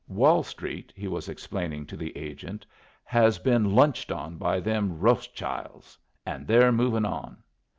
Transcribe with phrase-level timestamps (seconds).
[0.07, 2.65] "Wall Street," he was explaining to the agent,
[3.03, 7.37] "has been lunched on by them Ross childs, and they're moving on.